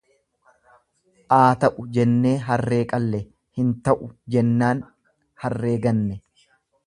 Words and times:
Aata'u 1.35 1.83
jennee 1.97 2.31
harree 2.47 2.79
qalle, 2.95 3.21
hin 3.61 3.69
ta'u 3.89 4.09
jennaan 4.37 4.83
harree 5.45 5.77
ganne. 5.87 6.19